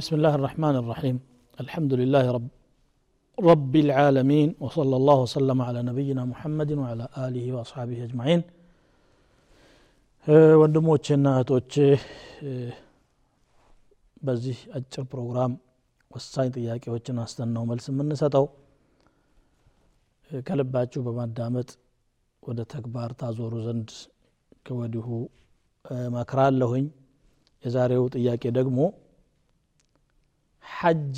[0.00, 1.16] بسم الله الرحمن الرحيم
[1.58, 2.48] الحمد لله رب
[3.38, 8.42] رب العالمين وصلى الله وسلم على نبينا محمد وعلى آله وأصحابه أجمعين
[10.60, 11.74] ወንድሞቼና እህቶቼ
[14.26, 15.52] በዚህ አጭር ፕሮግራም
[16.10, 18.46] ወሳኝ ጥያቄዎችን አስተን ነው መልስ የምንሰጠው
[20.48, 21.68] ከልባችሁ በማዳመጥ
[22.42, 23.90] ወደ ተግባር ታዞሩ ዘንድ
[24.66, 25.06] ከወዲሁ
[26.16, 26.86] መክራለሁኝ
[27.64, 28.80] የዛሬው ጥያቄ ደግሞ
[30.65, 31.17] ሐጅ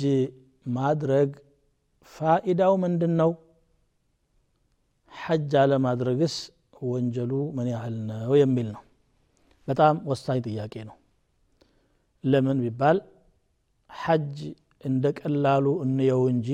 [0.66, 1.30] ማድረግ
[2.12, 3.30] ፋኢዳው ምንድን ነው
[5.12, 6.34] ሐጅ አለማድረግስ
[6.84, 8.82] ወንጀሉ ምን ያህል ነው የሚል ነው።
[9.68, 10.96] በጣም ወሳኝ ጥያቄ ነው።
[12.24, 12.98] ለምን ቢባል
[13.90, 14.36] ሐጅ
[14.84, 16.48] እንደ ቀላሉ እንየው እንጂ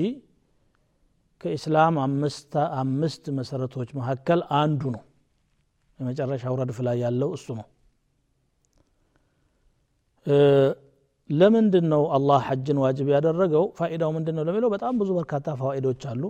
[1.41, 1.95] ከኢስላም
[2.81, 5.03] አምስት መሰረቶች መካከል አንዱ ነው።
[5.99, 7.67] የመጨረሻው ረድፍ ላይ ያለው እሱ ነው
[11.31, 13.65] ለምንድን ነው አላህ ሐጅን ዋጅብ ያደረገው?
[13.77, 16.23] ፋኢዳው ምንድን ነው ለሚለው በጣም ብዙ በርካታ ፋዋኢዶች አሉ።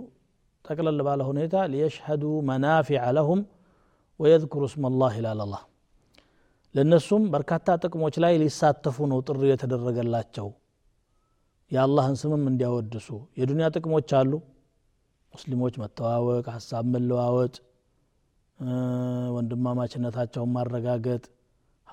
[0.64, 3.40] ጠቅለል ባለ ሁኔታ ሊየሽሀዱ መናፊዐ ለሁም
[4.20, 5.62] ወየذክሩ እስመ ላህ ይላል አላህ።
[6.74, 10.48] ለእነሱም በርካታ ጥቅሞች ላይ ሊሳተፉ ነው ጥሪ የተደረገላቸው።
[11.70, 13.08] የአላህን ስምም እንዲያወድሱ።
[13.40, 14.32] የዱንያ ጥቅሞች አሉ።
[15.34, 17.54] ሙስሊሞች መተዋወቅ ሀሳብ መለዋወጥ
[19.36, 21.22] ወንድማማችነታቸውን ማረጋገጥ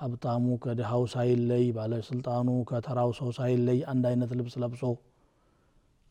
[0.00, 4.82] ሀብታሙ ከድሃው ሳይለይ ባለስልጣኑ ከተራው ሰው ሳይለይ አንድ አይነት ልብስ ለብሶ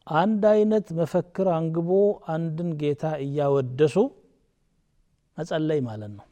[0.07, 1.89] አንድ አይነት መፈክር አንግቦ
[2.27, 3.95] አንድን ጌታ እያወደሱ
[5.37, 6.25] መጸለይ ማለት ነው።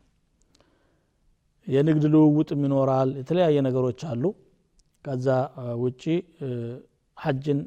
[1.67, 4.23] የንግድ ልውውጥም ይኖራል የተለያየ ነገሮች አሉ።
[5.05, 5.27] ከዛ
[5.81, 6.03] ውጪ
[7.17, 7.59] ሐጅን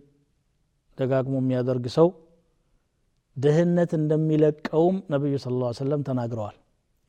[0.99, 2.09] ደጋግሞ የሚያደርግ ሰው
[3.37, 5.55] ድህነት እንደሚለቀውም ነቢዩ ስለ
[5.91, 6.57] ላ ተናግረዋል።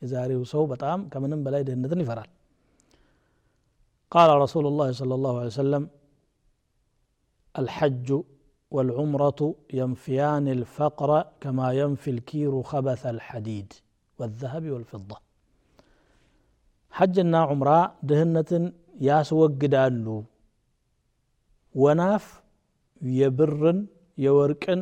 [0.02, 2.30] የዛሬው ሰው በጣም ከምንም በላይ ድህነትን ይፈራል
[4.11, 5.83] قال رسول الله صلى الله عليه وسلم
[7.55, 8.09] الحج
[8.71, 9.39] والعمرة
[9.73, 11.09] ينفيان الفقر
[11.41, 13.69] كما ينفي الكير خبث الحديد
[14.19, 15.17] والذهب والفضة
[16.91, 18.51] حجنا عمرة دهنة
[19.07, 20.05] ያስወግዳሉ
[21.75, 22.25] ወናፍ
[23.01, 23.79] የብርን
[24.17, 24.81] የወርቅን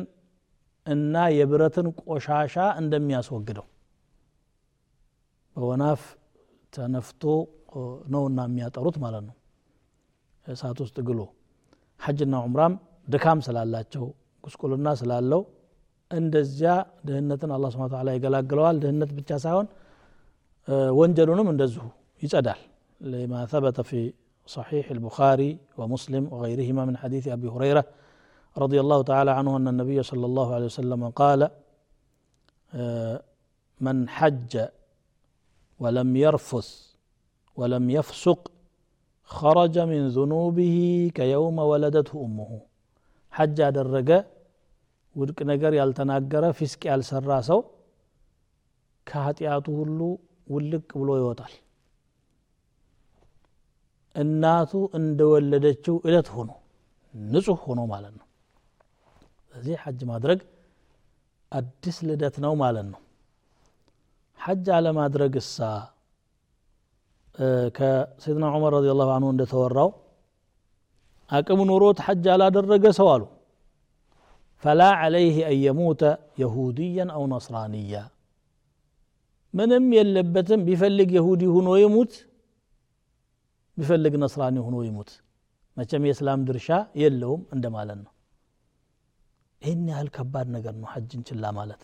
[0.86, 3.66] እና የብረትን ቆሻሻ እንደሚያስወግደው
[5.56, 6.02] በወናፍ
[6.74, 7.22] ተነፍቶ
[8.14, 9.36] ነውና የሚያጠሩት ማለት ነው
[10.46, 11.20] እሳት ውስጥ ግሎ
[12.00, 12.74] ሐጅና ዑምራም
[13.14, 14.04] ድካም ስላላቸው
[14.44, 15.42] ጉስቁልና ስላለው
[16.10, 16.72] እንደዚያ
[17.08, 19.68] ድህነትን አላ ስብን ታላ ይገላግለዋል ድህነት ብቻ ሳይሆን
[21.00, 21.84] ወንጀሉንም እንደዚሁ
[22.22, 22.62] ይጸዳል
[23.00, 24.00] لما ثبت في
[24.46, 27.84] صحيح البخاري ومسلم وغيرهما من حديث ابي هريره
[28.56, 31.40] رضي الله تعالى عنه ان النبي صلى الله عليه وسلم قال
[33.80, 34.52] من حج
[35.80, 36.89] ولم يرفث
[37.57, 38.41] ወለም የፍሱቅ
[39.29, 40.75] ኸረጀ ሚን ዙኑቢሂ
[41.17, 42.51] ከየውመ ወለደትሁ እሙሁ
[43.33, 44.09] ሐጅ ያደረገ
[45.15, 47.59] ውድቅ ነገር ያልተናገረ ፊስቅ ያልሰራ ሰው
[49.07, 49.99] ከኃጢአቱ ሁሉ
[50.47, 51.53] ውልቅ ብሎ ይወጣል።
[54.15, 56.49] እናቱ እንደወለደችው እለት ሆኖ
[57.13, 58.27] ንጹህ ሆኖ ማለት ነው።
[59.45, 60.39] ስለዚህ ሐጅ ማድረግ
[61.51, 63.01] አዲስ ልደት ነው ማለት ነው።
[64.39, 65.57] ሐጅ አለማድረግ እሳ
[67.75, 69.89] ከሰይድና ዑመር ረዲ ላሁ አንሁ እንደተወራው
[71.29, 73.23] አቅም ኑሮት ሐጅ አላደረገ ሰው አሉ።
[74.63, 76.01] ፈላ ዓለይህ አን የሙተ
[76.41, 77.93] የሁድያን አው ነስራንያ።
[79.53, 82.13] ምንም የለበትም። ቢፈልግ የሁዲ ሁኖ ይሙት
[83.77, 85.11] ቢፈልግ ነስራኒ ሆኖ ይሙት።
[85.77, 86.67] መቼም የእስላም ድርሻ
[87.01, 88.11] የለውም እንደማለት ነው።
[89.61, 91.81] ይህን ያህል ከባድ ነገር ነው ሐጅን ችላ ማለት።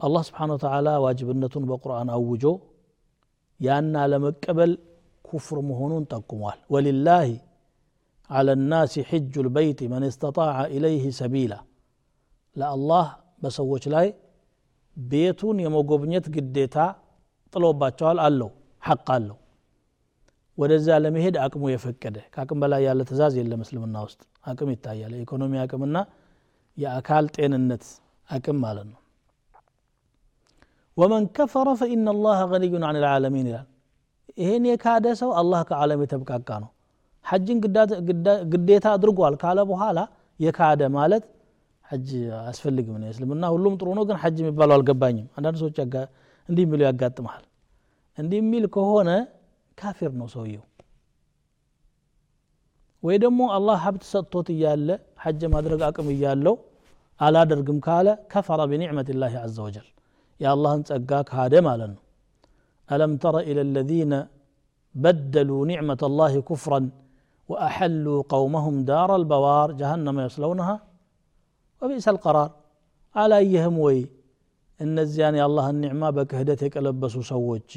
[0.00, 2.44] አላህ ስብሓን ወተላ ዋጅብነቱን በቁርአን አውጆ
[3.59, 4.71] ያን አለመቀበል
[5.25, 7.27] ኩፍር መሆኑን ጠቁሟል ወሊላህ
[8.29, 11.59] على الناس حج البيت من استطاع إليه سبيلا
[12.55, 13.05] لا الله
[13.43, 14.07] በሰዎች ላይ
[14.97, 16.77] ቤቱን የመጎብኘት ግዴታ
[17.53, 18.49] ጥሎባቸዋል አለው
[18.83, 19.37] ሐቅ አለው
[20.57, 24.19] ወደዛ ለመሄድ አቅሙ የፈቀደ ከአቅም በላይ ያለ ትእዛዝ የለም እስልምና ውስጥ
[24.51, 25.97] አቅም ይታያል የኢኮኖሚ አቅምና
[26.77, 27.85] የአካል ጤንነት
[28.29, 28.99] አቅም ማለት ነው
[30.97, 33.67] ወመን ከፈረ ፈኢና ላህ ገኒዩን አን ልዓለሚን ይላል
[34.41, 36.69] ይሄን የካደ ሰው አላህ ከዓለም የተብቃቃ ነው
[37.25, 37.57] ሐጅን
[38.53, 39.99] ግዴታ አድርጓል ካለ በኋላ
[40.39, 41.23] የካደ ማለት
[41.85, 42.09] ሐጅ
[42.39, 45.77] አያስፈልግም ነው እስልምና ሁሉም ጥሩ ነው ግን ሐጅ የሚባለው አልገባኝም አንዳንድ ሰዎች
[46.49, 47.45] እንዲህ የሚሉ ያጋጥመሃል
[48.17, 49.09] እንዲህ የሚል ከሆነ
[49.77, 50.63] ካፊር ነው ሰውየው
[53.03, 54.89] ወይ ደግሞ አላህ ሀብት ሰጥቶት እያለ
[55.23, 56.55] ሐጅ ማድረግ አቅም እያለው
[57.19, 59.87] አላደርግም ካለ ከፈረ ቢኒዕመት ላህ አዘ ወጀል
[60.39, 62.03] የአላህን ጸጋ ካደ ማለት ነው
[62.89, 64.13] ألم تر إلى الذين
[64.95, 66.79] بدلوا نعمة الله كفرا
[67.49, 70.75] وأحلوا قومهم دار البوار جهنم يصلونها
[71.81, 72.49] وبئس القرار
[73.15, 73.99] على أيهم وي
[74.79, 77.71] እነዚያን የአላህን ኒዕማ በክህደት የቀለበሱ ሰዎች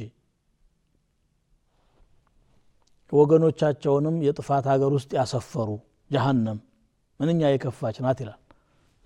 [3.12, 5.70] ወገኖቻቸውንም የጥፋት ሀገር ውስጥ ያሰፈሩ
[6.10, 6.58] ጀሃነም
[7.20, 8.38] ምንኛ የከፋች ናት ይላል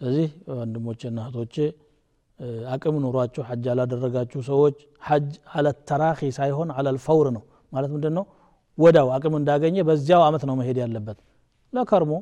[0.01, 0.29] ስለዚህ
[0.59, 1.57] ወንድሞቼና እህቶቼ
[2.75, 4.79] አቅም ኑሯቸው ሐጅ ያላደረጋችሁ ሰዎች
[5.09, 5.29] ሐጅ
[5.59, 7.43] አለተራኺ ሳይሆን አለልፈውር ነው
[7.75, 8.25] ማለት ምንድን ነው
[8.79, 11.19] ወዳው አቅም እንዳገኘ በዚያው አመት ነው መሄድ ያለበት
[11.77, 12.13] ለከርሞ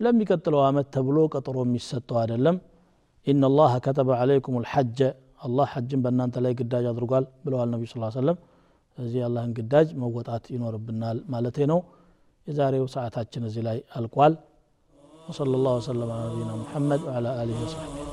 [0.00, 2.58] ለሚቀጥለው አመት ተብሎ ቀጥሮ የሚሰጠው አይደለም
[3.26, 4.98] إن الله كتب عليكم الحج
[5.46, 8.38] الله حج بأن أنت لا قداج أدرقال بلو النبي صلى الله عليه وسلم
[8.98, 11.78] زي الله ان قداج موقعات ينور بنا مالتينو
[12.46, 14.32] يزاري وساعتات نزلاي القوال
[15.28, 18.03] وصلى الله وسلم على نبينا محمد وعلى آله وصحبه